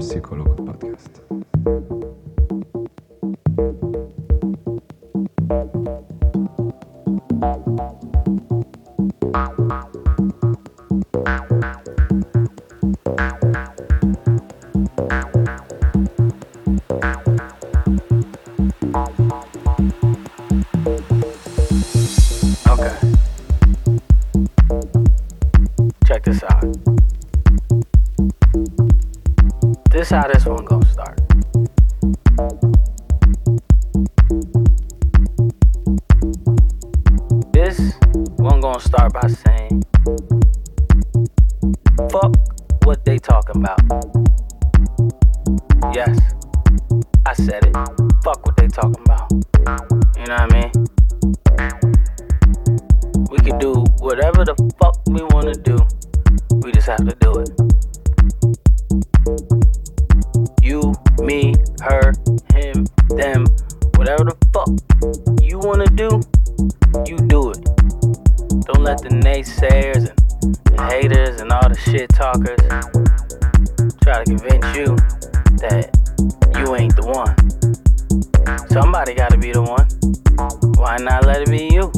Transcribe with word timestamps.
psychologue 0.00 0.69
try 74.02 74.22
to 74.22 74.24
convince 74.24 74.76
you 74.76 74.96
that 75.60 75.90
you 76.56 76.76
ain't 76.76 76.96
the 76.96 77.06
one. 77.06 77.36
Somebody 78.68 79.14
gotta 79.14 79.36
be 79.36 79.52
the 79.52 79.62
one. 79.62 79.86
Why 80.76 80.96
not 80.98 81.26
let 81.26 81.42
it 81.42 81.50
be 81.50 81.68
you? 81.72 81.92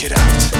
Get 0.00 0.12
out. 0.12 0.59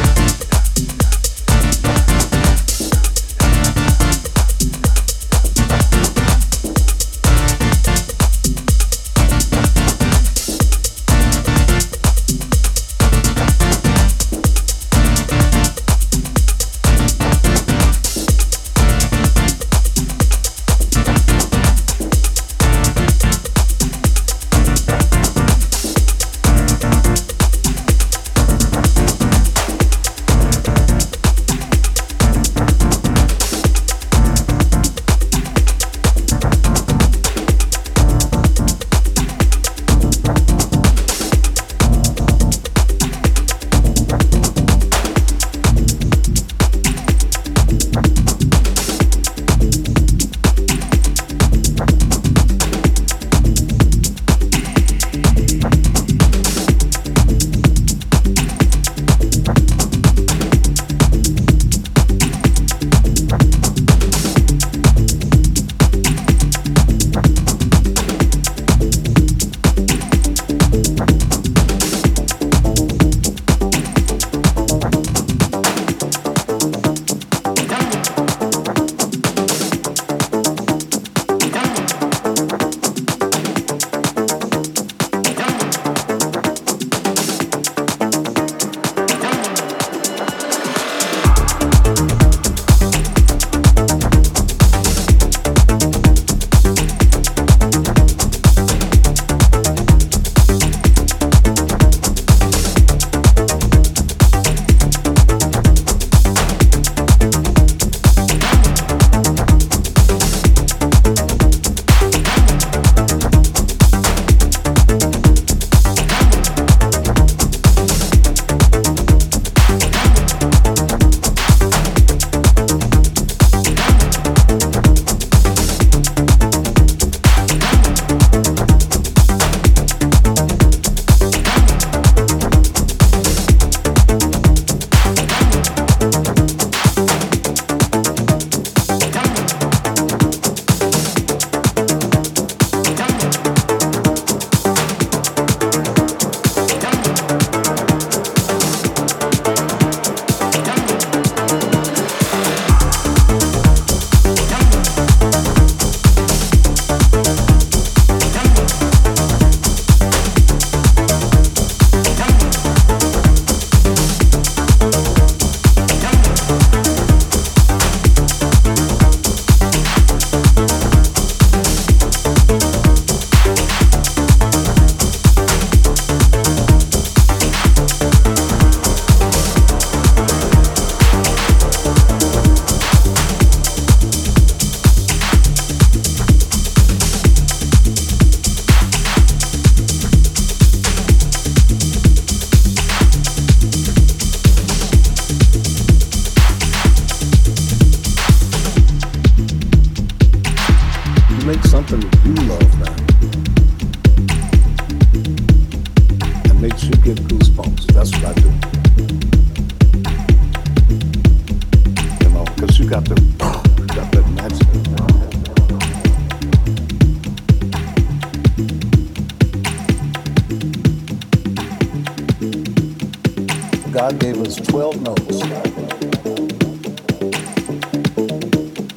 God 223.93 224.21
gave 224.21 224.41
us 224.43 224.55
12 224.55 225.03
notes. 225.03 225.41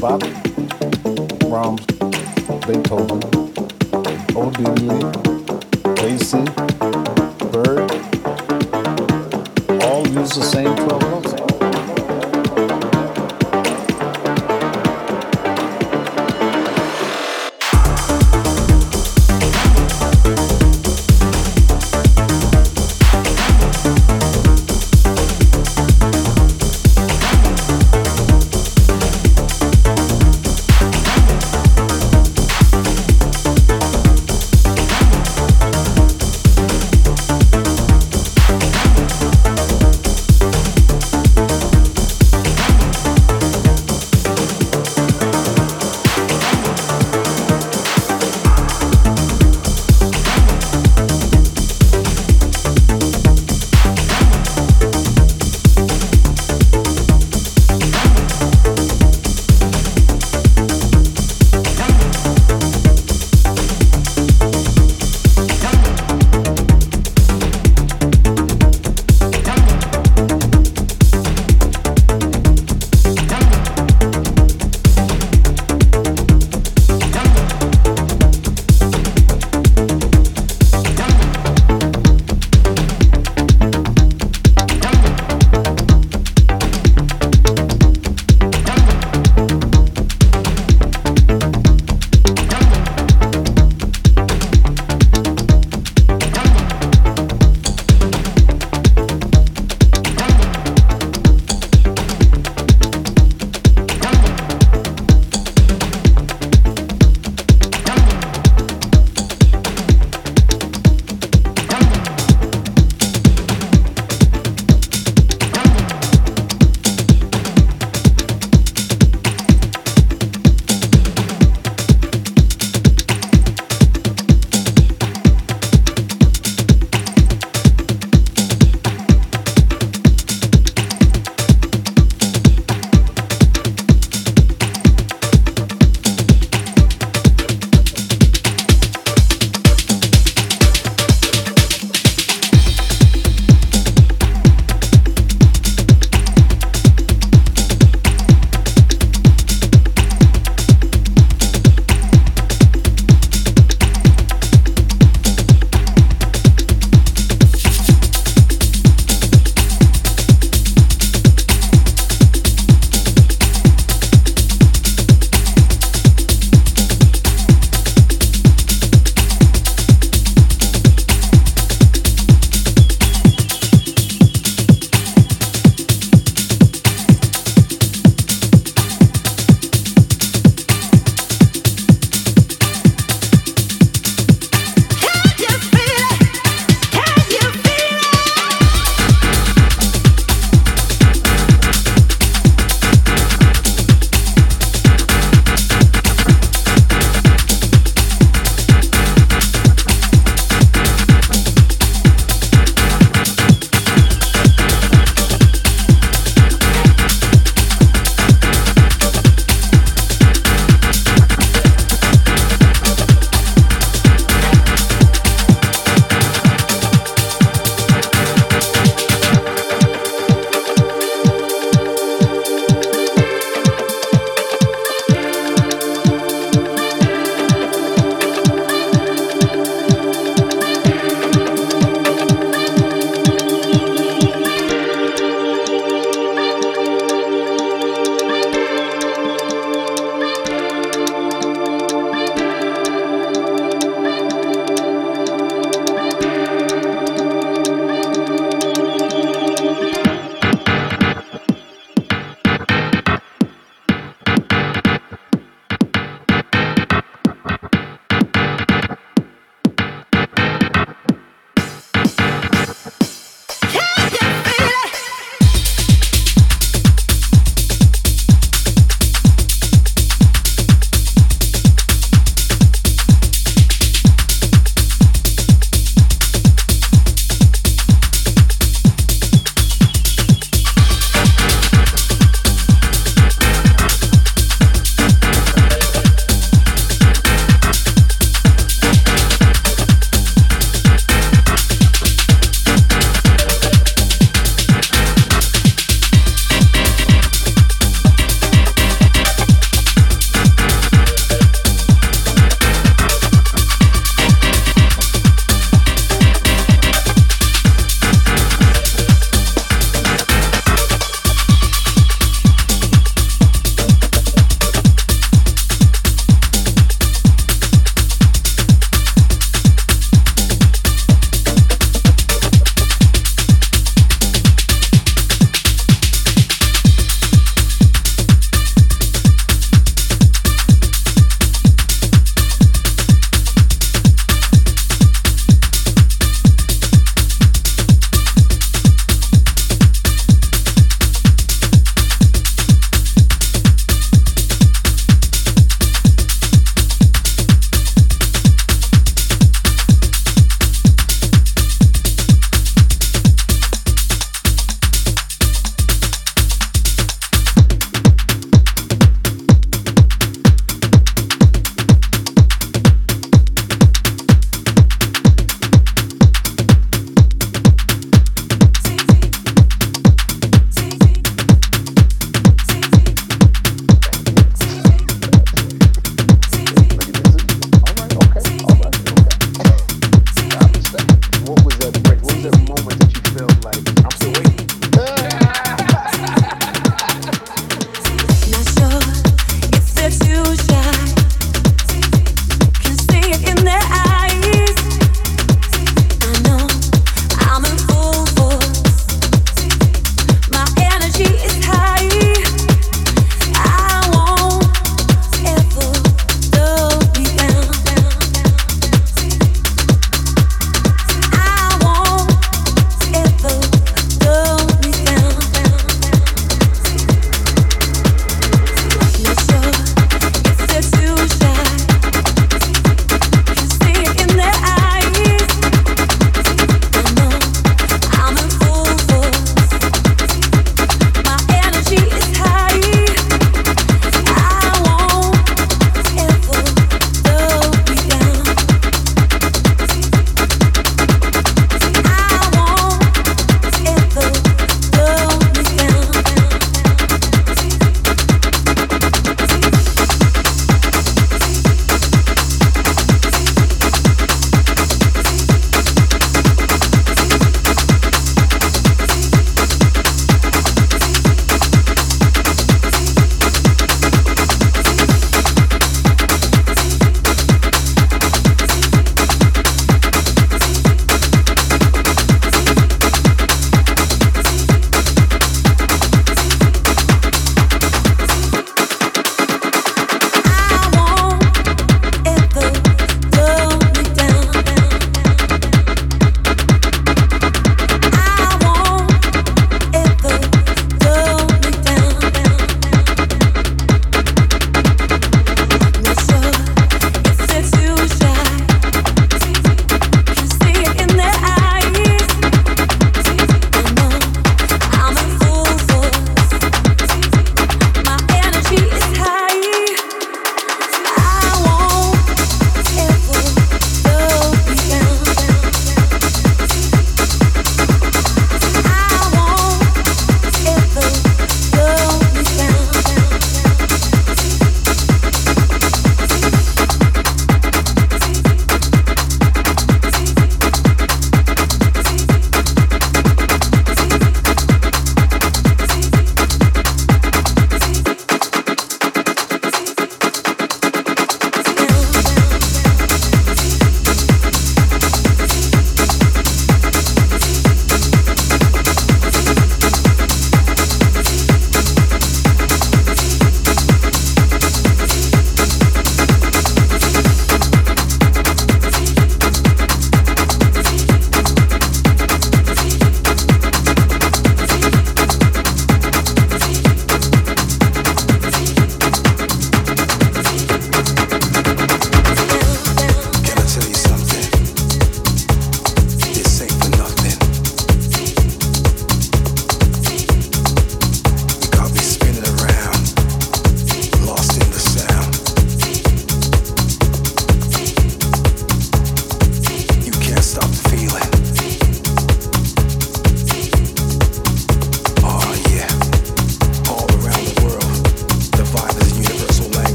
Bach, 0.00 0.20
Brahms, 1.40 1.84
Beethoven, 2.66 3.20
Odile, 4.36 5.10
Lacey, 5.96 6.44
Bird, 7.50 7.90
all 9.82 10.06
use 10.06 10.34
the 10.36 10.42
same 10.42 10.75